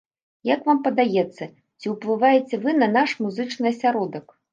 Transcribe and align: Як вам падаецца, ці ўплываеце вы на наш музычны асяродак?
Як 0.49 0.61
вам 0.67 0.77
падаецца, 0.85 1.43
ці 1.83 1.91
ўплываеце 1.93 2.59
вы 2.63 2.73
на 2.81 2.87
наш 2.95 3.13
музычны 3.27 3.65
асяродак? 3.73 4.35